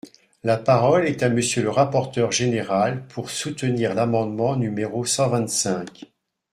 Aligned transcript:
La 0.43 0.57
parole 0.57 1.05
est 1.05 1.21
à 1.21 1.29
Monsieur 1.29 1.61
le 1.61 1.69
rapporteur 1.69 2.31
général, 2.31 3.05
pour 3.09 3.29
soutenir 3.29 3.93
l’amendement 3.93 4.55
numéro 4.55 5.05
cent 5.05 5.29
vingt-cinq. 5.29 6.07